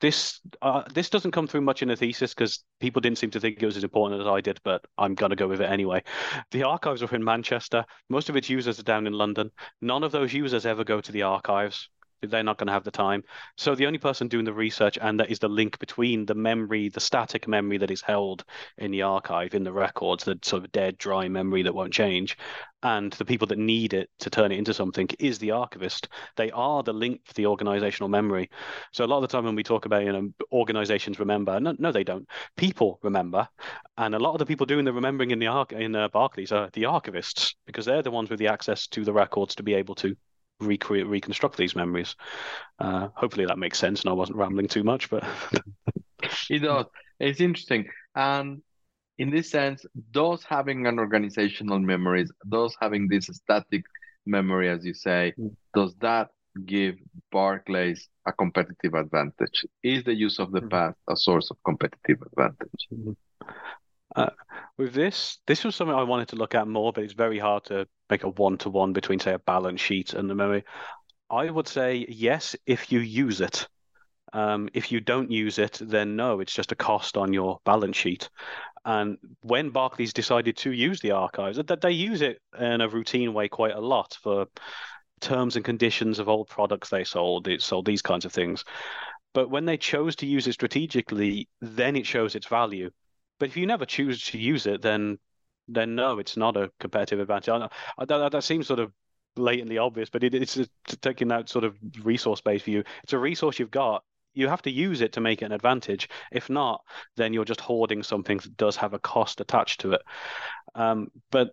[0.00, 3.40] this uh, this doesn't come through much in the thesis because people didn't seem to
[3.40, 6.02] think it was as important as I did, but I'm to go with it anyway.
[6.50, 7.84] The archives are in Manchester.
[8.08, 9.50] Most of its users are down in London.
[9.80, 11.88] None of those users ever go to the archives
[12.22, 13.22] they're not going to have the time.
[13.56, 16.88] So the only person doing the research and that is the link between the memory,
[16.88, 18.44] the static memory that is held
[18.78, 22.36] in the archive, in the records, the sort of dead, dry memory that won't change,
[22.82, 26.08] and the people that need it to turn it into something is the archivist.
[26.36, 28.50] They are the link for the organizational memory.
[28.92, 31.74] So a lot of the time when we talk about, you know, organizations remember, no,
[31.78, 32.28] no, they don't.
[32.56, 33.48] People remember,
[33.96, 36.52] and a lot of the people doing the remembering in the arc in uh, Barclays
[36.52, 39.74] are the archivists because they're the ones with the access to the records to be
[39.74, 40.16] able to
[40.60, 42.16] recreate reconstruct these memories.
[42.78, 45.24] Uh, hopefully that makes sense and I wasn't rambling too much, but
[46.50, 46.86] it does.
[47.20, 47.86] It's interesting.
[48.14, 48.62] And
[49.18, 53.84] in this sense, those having an organizational memories, those having this static
[54.26, 55.54] memory, as you say, mm.
[55.74, 56.28] does that
[56.66, 56.96] give
[57.30, 59.66] Barclays a competitive advantage?
[59.82, 60.70] Is the use of the mm.
[60.70, 62.88] past a source of competitive advantage?
[64.16, 64.30] Uh,
[64.76, 67.64] with this, this was something I wanted to look at more, but it's very hard
[67.64, 70.64] to make a one to one between, say, a balance sheet and the memory.
[71.30, 73.68] I would say yes if you use it.
[74.32, 77.96] Um, if you don't use it, then no, it's just a cost on your balance
[77.96, 78.28] sheet.
[78.84, 83.34] And when Barclays decided to use the archives, that they use it in a routine
[83.34, 84.46] way quite a lot for
[85.20, 87.48] terms and conditions of old products they sold.
[87.48, 88.64] It sold these kinds of things.
[89.34, 92.90] But when they chose to use it strategically, then it shows its value.
[93.38, 95.18] But if you never choose to use it, then
[95.68, 97.48] then no, it's not a competitive advantage.
[97.50, 98.92] I, I, that, that seems sort of
[99.36, 100.58] blatantly obvious, but it, it's
[101.02, 102.82] taking that sort of resource base you.
[103.04, 104.02] It's a resource you've got.
[104.34, 106.08] You have to use it to make it an advantage.
[106.32, 106.82] If not,
[107.16, 110.02] then you're just hoarding something that does have a cost attached to it.
[110.74, 111.50] Um, but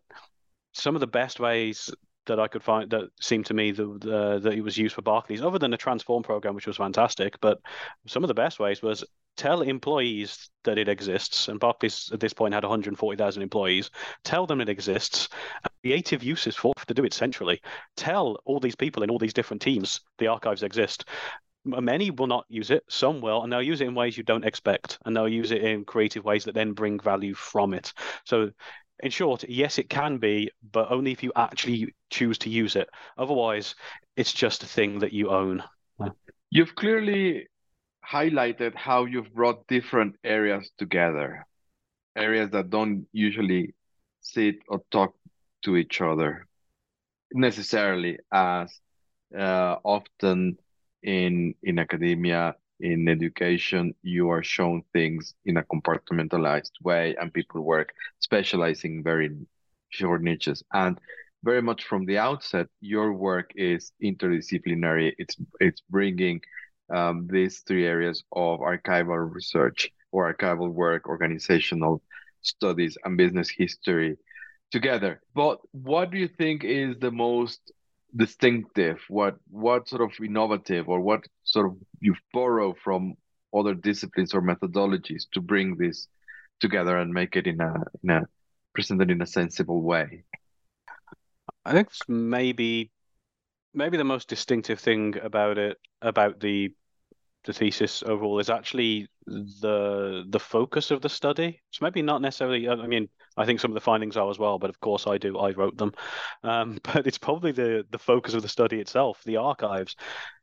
[0.73, 1.89] some of the best ways
[2.25, 5.41] that I could find that seemed to me that that it was used for Barclays,
[5.41, 7.39] other than the transform program, which was fantastic.
[7.41, 7.59] But
[8.07, 9.03] some of the best ways was
[9.37, 11.49] tell employees that it exists.
[11.49, 13.91] And Barclays at this point had 140,000 employees.
[14.23, 15.27] Tell them it exists.
[15.83, 17.61] Creative uses for to do it centrally.
[17.97, 21.05] Tell all these people in all these different teams the archives exist.
[21.65, 24.45] Many will not use it, some will, and they'll use it in ways you don't
[24.45, 27.91] expect, and they'll use it in creative ways that then bring value from it.
[28.23, 28.51] So
[28.99, 32.89] in short, yes, it can be, but only if you actually choose to use it.
[33.17, 33.75] Otherwise,
[34.15, 35.63] it's just a thing that you own.
[36.49, 37.47] You've clearly
[38.09, 41.45] highlighted how you've brought different areas together,
[42.15, 43.73] areas that don't usually
[44.21, 45.15] sit or talk
[45.63, 46.45] to each other
[47.33, 48.71] necessarily as
[49.37, 50.57] uh, often
[51.03, 57.61] in in academia in education you are shown things in a compartmentalized way and people
[57.61, 59.29] work specializing very
[59.89, 60.63] short niches.
[60.73, 60.99] And
[61.43, 65.13] very much from the outset your work is interdisciplinary.
[65.17, 66.41] It's it's bringing
[66.93, 72.01] um, these three areas of archival research or archival work organizational
[72.41, 74.17] studies and business history
[74.71, 75.21] together.
[75.33, 77.59] But what do you think is the most
[78.15, 78.99] distinctive?
[79.07, 81.21] What what sort of innovative or what
[81.55, 83.15] sort of you borrow from
[83.57, 86.07] other disciplines or methodologies to bring this
[86.59, 88.21] together and make it in a in a
[88.73, 90.25] presented in a sensible way.
[91.63, 92.91] I think maybe
[93.73, 96.73] maybe the most distinctive thing about it about the
[97.45, 101.61] the thesis overall is actually the the focus of the study.
[101.71, 102.67] So maybe not necessarily.
[102.67, 105.17] I mean, I think some of the findings are as well, but of course I
[105.17, 105.37] do.
[105.37, 105.93] I wrote them,
[106.43, 109.95] um, but it's probably the the focus of the study itself, the archives.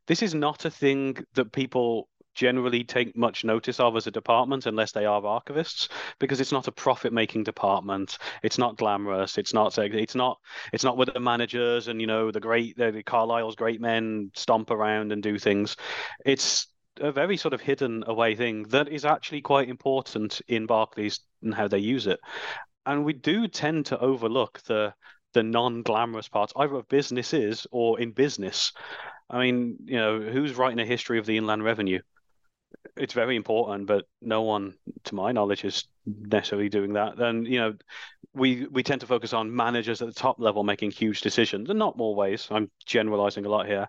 [0.07, 4.65] This is not a thing that people generally take much notice of as a department
[4.65, 5.87] unless they are archivists
[6.19, 10.39] because it's not a profit making department it's not glamorous it's not it's not
[10.71, 14.71] it's not where the managers and you know the great the, carlyle's great men stomp
[14.71, 15.75] around and do things
[16.25, 21.19] it's a very sort of hidden away thing that is actually quite important in Barclays
[21.41, 22.19] and how they use it.
[22.85, 24.93] And we do tend to overlook the
[25.33, 28.71] the non-glamorous parts, either of businesses or in business.
[29.29, 32.01] I mean, you know, who's writing a history of the inland revenue?
[32.95, 34.75] It's very important, but no one,
[35.05, 37.19] to my knowledge, is necessarily doing that.
[37.19, 37.73] And you know,
[38.33, 41.79] we we tend to focus on managers at the top level making huge decisions, and
[41.79, 42.47] not more ways.
[42.51, 43.87] I'm generalizing a lot here,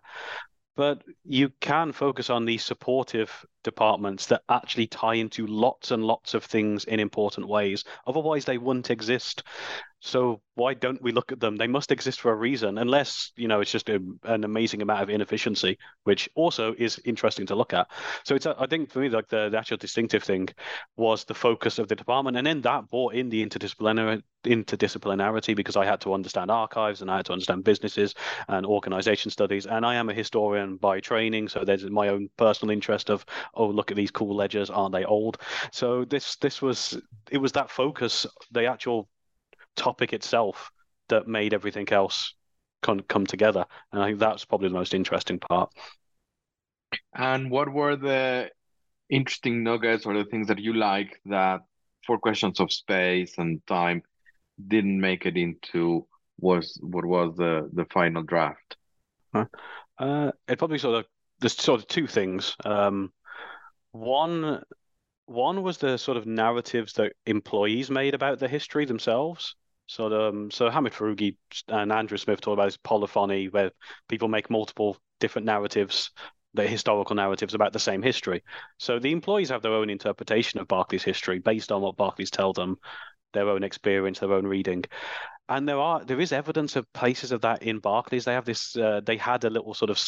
[0.76, 6.34] but you can focus on these supportive departments that actually tie into lots and lots
[6.34, 7.84] of things in important ways.
[8.06, 9.42] Otherwise, they wouldn't exist.
[10.07, 11.57] So why don't we look at them?
[11.57, 15.03] They must exist for a reason, unless you know it's just a, an amazing amount
[15.03, 17.90] of inefficiency, which also is interesting to look at.
[18.23, 20.51] So it's I think for me like the, the actual distinctive thing
[20.99, 25.75] was the focus of the department, and then that brought in the interdisciplinary interdisciplinarity because
[25.75, 28.14] I had to understand archives and I had to understand businesses
[28.49, 32.73] and organization studies, and I am a historian by training, so there's my own personal
[32.73, 35.38] interest of oh look at these cool ledgers, aren't they old?
[35.73, 39.09] So this this was it was that focus, the actual
[39.76, 40.70] topic itself
[41.08, 42.34] that made everything else
[42.82, 43.64] come, come together.
[43.92, 45.70] And I think that's probably the most interesting part.
[47.14, 48.50] And what were the
[49.10, 51.60] interesting nuggets or the things that you like that
[52.06, 54.02] for questions of space and time
[54.68, 56.06] didn't make it into
[56.38, 58.76] was what was the the final draft?
[59.98, 61.06] Uh, it probably sort of
[61.40, 62.56] there's sort of two things.
[62.64, 63.12] Um,
[63.92, 64.62] one
[65.26, 69.56] one was the sort of narratives that employees made about the history themselves.
[69.87, 71.37] So, um, so Hamid Foroughi
[71.68, 73.70] and Andrew Smith talk about this polyphony, where
[74.09, 76.11] people make multiple different narratives,
[76.55, 78.42] the historical narratives about the same history.
[78.79, 82.53] So the employees have their own interpretation of Barclays history based on what Barclays tell
[82.53, 82.79] them,
[83.33, 84.85] their own experience, their own reading.
[85.49, 88.25] And there are there is evidence of places of that in Barclays.
[88.25, 88.77] They have this.
[88.77, 90.03] Uh, they had a little sort of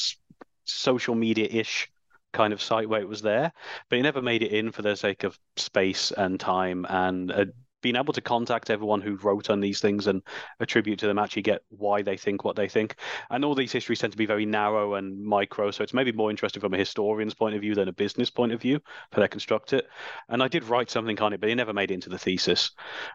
[0.64, 1.90] social media ish
[2.32, 3.52] kind of site where it was there,
[3.88, 7.44] but it never made it in for the sake of space and time and uh,
[7.86, 10.20] being able to contact everyone who wrote on these things and
[10.58, 12.96] attribute to them actually get why they think what they think.
[13.30, 16.28] And all these histories tend to be very narrow and micro, so it's maybe more
[16.28, 18.80] interesting from a historian's point of view than a business point of view
[19.12, 19.86] how they construct it.
[20.28, 22.72] And I did write something on it, but it never made it into the thesis.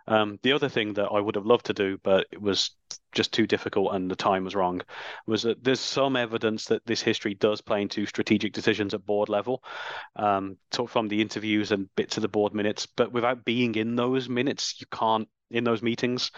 [0.08, 2.72] Um, the other thing that I would have loved to do, but it was
[3.12, 4.82] just too difficult and the time was wrong
[5.28, 9.30] was that there's some evidence that this history does play into strategic decisions at board
[9.30, 9.64] level
[10.16, 14.30] um, from the interviews and bits of the board minutes but without being in those
[14.30, 16.32] minutes you can't in those meetings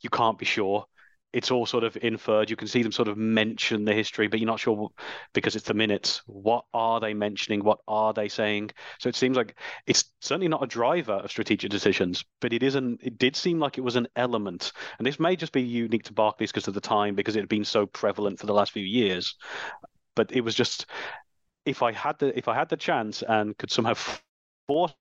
[0.00, 0.86] you can't be sure
[1.34, 2.48] it's all sort of inferred.
[2.48, 4.90] You can see them sort of mention the history, but you're not sure
[5.32, 6.22] because it's the minutes.
[6.26, 7.64] What are they mentioning?
[7.64, 8.70] What are they saying?
[9.00, 13.00] So it seems like it's certainly not a driver of strategic decisions, but it isn't.
[13.02, 16.12] It did seem like it was an element, and this may just be unique to
[16.12, 18.84] Barclays because of the time, because it had been so prevalent for the last few
[18.84, 19.34] years.
[20.14, 20.86] But it was just
[21.66, 23.94] if I had the if I had the chance and could somehow
[24.68, 24.94] force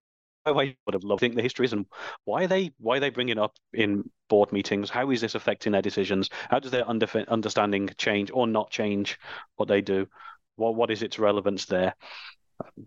[0.46, 1.86] I would have loved to think the histories and
[2.26, 4.90] why are they why are they bringing up in board meetings?
[4.90, 6.30] How is this affecting their decisions?
[6.50, 9.20] How does their under, understanding change or not change
[9.56, 10.08] what they do?
[10.56, 11.96] What what is its relevance there?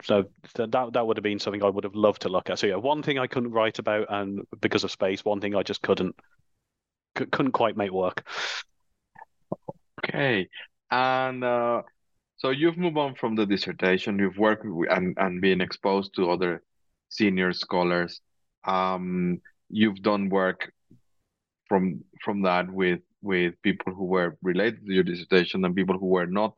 [0.04, 2.58] So that that would have been something I would have loved to look at.
[2.58, 5.62] So yeah, one thing I couldn't write about, and because of space, one thing I
[5.62, 6.14] just couldn't
[7.14, 8.26] couldn't quite make work.
[10.04, 10.48] Okay,
[10.90, 11.82] and uh,
[12.36, 14.18] so you've moved on from the dissertation.
[14.18, 16.62] You've worked and and been exposed to other
[17.16, 18.20] senior scholars.
[18.64, 20.72] Um, you've done work
[21.68, 26.06] from from that with with people who were related to your dissertation and people who
[26.06, 26.54] were not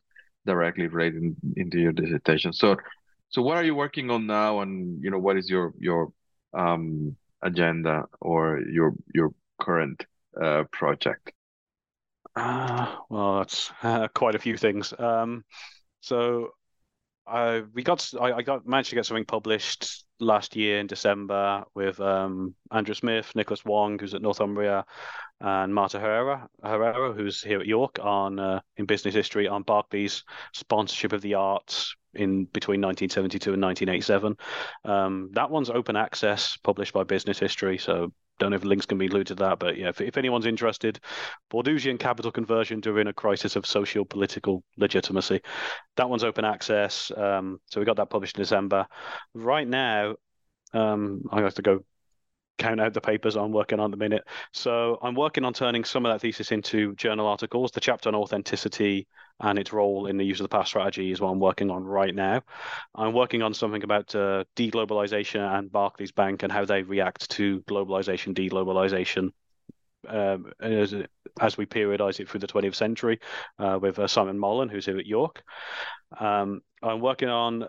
[0.46, 2.52] directly related into your dissertation.
[2.52, 2.76] So,
[3.30, 6.12] so what are you working on now, and you know what is your your
[6.54, 10.04] um, agenda or your your current
[10.40, 11.32] uh, project?
[12.36, 14.92] Uh, well, that's uh, quite a few things.
[14.98, 15.44] Um,
[16.00, 16.50] so
[17.28, 21.64] I we got I, I got managed to get something published last year in December
[21.74, 24.84] with um, Andrew Smith, Nicholas Wong, who's at Northumbria,
[25.40, 30.24] and Marta Herrera, Herrera, who's here at York on uh, in business history on Barclays
[30.54, 34.36] sponsorship of the arts in between 1972 and 1987.
[34.84, 38.99] Um, that one's open access, published by Business History, so don't know if links can
[38.99, 41.01] be included to that, but yeah, if, if anyone's interested,
[41.53, 45.41] Bourdieusian capital conversion during a crisis of social political legitimacy.
[45.97, 47.11] That one's open access.
[47.16, 48.86] Um, so we got that published in December.
[49.34, 50.16] Right now,
[50.72, 51.84] um, I have to go
[52.59, 54.24] count out the papers I'm working on the minute.
[54.52, 57.72] So I'm working on turning some of that thesis into journal articles.
[57.72, 59.06] The chapter on authenticity
[59.40, 61.84] and its role in the use of the past strategy is what I'm working on
[61.84, 62.42] right now.
[62.94, 67.61] I'm working on something about uh, deglobalization and Barclays Bank and how they react to
[67.62, 69.30] globalization, deglobalization.
[70.06, 70.94] Um, as,
[71.40, 73.18] as, we periodize it through the 20th century
[73.59, 75.42] uh, with uh, Simon Mollan, who's here at York.
[76.18, 77.66] Um, I'm working on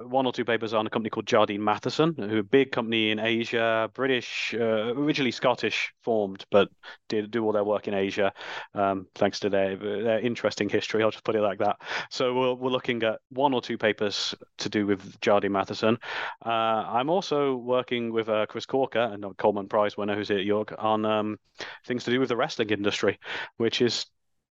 [0.00, 3.18] one or two papers on a company called Jardine Matheson, who a big company in
[3.18, 6.68] Asia, British, uh, originally Scottish formed, but
[7.08, 8.32] did do all their work in Asia,
[8.74, 11.02] um, thanks to their their interesting history.
[11.02, 11.76] I'll just put it like that.
[12.10, 15.98] So we're we're looking at one or two papers to do with Jardine Matheson.
[16.44, 20.44] Uh, I'm also working with uh, Chris Corker and Coleman Prize winner, who's here at
[20.44, 21.38] York, on um,
[21.86, 23.18] things to do with the wrestling industry,
[23.56, 24.06] which is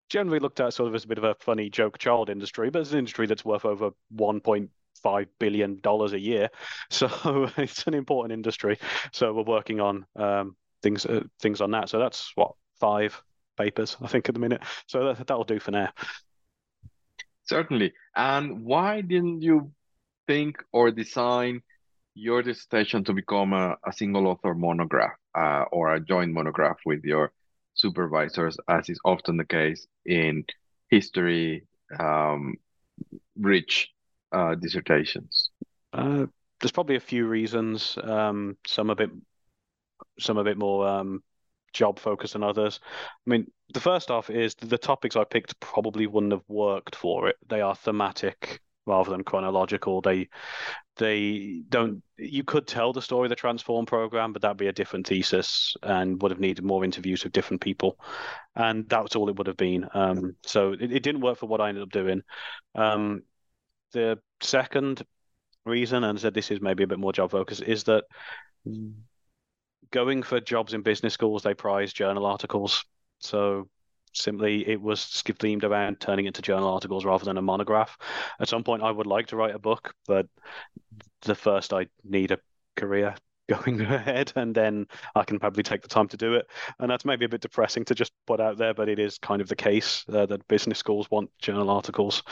[0.08, 2.80] generally looked at sort of as a bit of a funny joke child industry, but
[2.80, 3.90] it's an industry that's worth over
[5.04, 6.50] 1.5 billion dollars a year.
[6.90, 8.78] So it's an important industry.
[9.12, 11.88] So we're working on um, things uh, things on that.
[11.88, 13.20] So that's what five
[13.56, 14.62] papers I think at the minute.
[14.86, 15.90] So that, that'll do for now.
[17.44, 17.94] Certainly.
[18.14, 19.72] And why didn't you
[20.26, 21.62] think or design
[22.14, 27.04] your dissertation to become a, a single author monograph uh, or a joint monograph with
[27.04, 27.32] your
[27.74, 30.44] supervisors, as is often the case in
[30.90, 31.64] history
[31.98, 32.56] um,
[33.36, 33.88] rich
[34.32, 35.50] uh, dissertations?
[35.92, 36.26] Uh,
[36.60, 37.96] there's probably a few reasons.
[38.02, 39.10] Um, some a bit,
[40.18, 41.22] some a bit more um,
[41.72, 42.80] job focused than others.
[43.26, 47.28] I mean, the first off is the topics I picked probably wouldn't have worked for
[47.28, 47.36] it.
[47.48, 50.00] They are thematic rather than chronological.
[50.00, 50.28] They
[50.98, 54.72] they don't you could tell the story of the transform program but that'd be a
[54.72, 57.98] different thesis and would have needed more interviews with different people
[58.56, 61.60] and that's all it would have been um, so it, it, didn't work for what
[61.60, 62.20] i ended up doing
[62.74, 63.22] um,
[63.92, 65.04] the second
[65.64, 68.04] reason and said this is maybe a bit more job focused is that
[69.90, 72.84] going for jobs in business schools they prize journal articles
[73.18, 73.68] so
[74.12, 77.96] simply it was themed around turning into journal articles rather than a monograph.
[78.40, 80.26] At some point, I would like to write a book, but
[81.22, 82.38] the first I need a
[82.76, 83.14] career
[83.48, 86.46] going ahead and then I can probably take the time to do it.
[86.78, 89.40] And that's maybe a bit depressing to just put out there, but it is kind
[89.40, 92.22] of the case uh, that business schools want journal articles.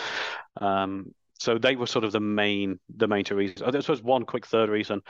[0.60, 3.62] Um, so they were sort of the main the main two reasons.
[3.62, 5.02] I suppose one quick third reason.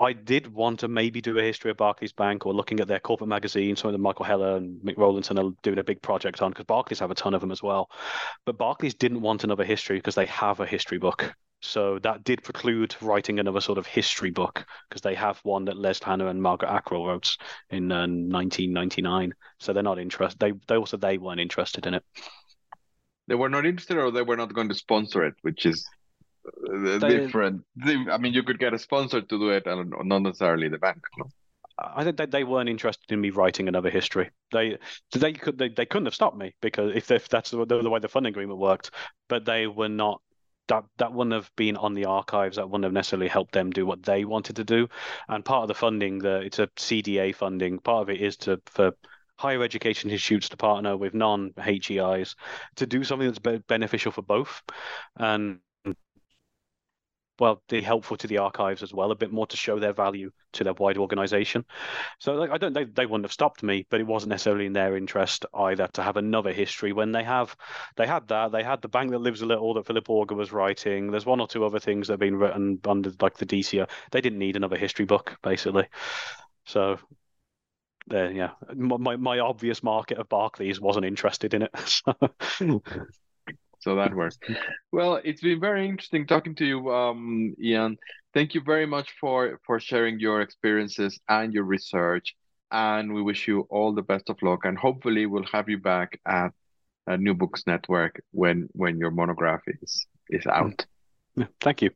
[0.00, 3.00] I did want to maybe do a history of Barclays Bank or looking at their
[3.00, 6.40] corporate magazine, some of the Michael Heller and Mick Rowlinson are doing a big project
[6.40, 7.90] on because Barclays have a ton of them as well.
[8.46, 11.34] But Barclays didn't want another history because they have a history book.
[11.60, 15.76] So that did preclude writing another sort of history book because they have one that
[15.76, 17.36] Les Hannah and Margaret Ackrill wrote
[17.70, 19.34] in uh, 1999.
[19.58, 20.38] So they're not interested.
[20.38, 22.04] They they also they weren't interested in it.
[23.28, 25.86] They were not interested, or they were not going to sponsor it, which is
[26.46, 27.62] uh, they, different.
[27.84, 31.02] I mean, you could get a sponsor to do it, and not necessarily the bank.
[31.18, 31.26] No?
[31.78, 34.30] I think they, they weren't interested in me writing another history.
[34.50, 34.78] They
[35.12, 38.00] they could they, they couldn't have stopped me because if, if that's the, the way
[38.00, 38.90] the funding agreement worked,
[39.28, 40.20] but they were not
[40.68, 42.56] that that wouldn't have been on the archives.
[42.56, 44.88] That wouldn't have necessarily helped them do what they wanted to do.
[45.28, 47.78] And part of the funding, the it's a CDA funding.
[47.78, 48.92] Part of it is to for
[49.38, 52.36] higher education institutes to partner with non HEIs
[52.76, 54.62] to do something that's be- beneficial for both.
[55.16, 55.60] And
[57.40, 60.32] well, be helpful to the archives as well, a bit more to show their value
[60.54, 61.64] to their wider organization.
[62.20, 64.72] So like, I don't they, they wouldn't have stopped me, but it wasn't necessarily in
[64.72, 67.56] their interest either to have another history when they have
[67.96, 70.52] they had that, they had the bank that lives a little that Philip Augar was
[70.52, 71.10] writing.
[71.10, 73.88] There's one or two other things that have been written under like the DCO.
[74.12, 75.88] They didn't need another history book, basically.
[76.66, 76.98] So
[78.08, 81.74] there, yeah, my my obvious market of Barclays wasn't interested in it.
[82.60, 82.82] So
[83.80, 84.38] so that works.
[84.92, 87.96] Well, it's been very interesting talking to you, um, Ian.
[88.34, 92.34] Thank you very much for for sharing your experiences and your research.
[92.70, 94.64] And we wish you all the best of luck.
[94.64, 96.52] And hopefully, we'll have you back at
[97.06, 100.84] a New Books Network when when your monograph is is out.
[101.60, 101.90] Thank you.